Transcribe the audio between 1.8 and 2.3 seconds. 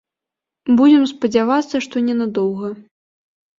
што не